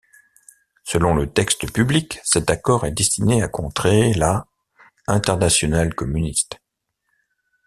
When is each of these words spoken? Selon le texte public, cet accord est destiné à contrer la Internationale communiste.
Selon 0.83 1.13
le 1.13 1.31
texte 1.31 1.71
public, 1.71 2.21
cet 2.23 2.49
accord 2.49 2.87
est 2.87 2.91
destiné 2.91 3.43
à 3.43 3.47
contrer 3.47 4.13
la 4.15 4.47
Internationale 5.05 5.93
communiste. 5.93 6.59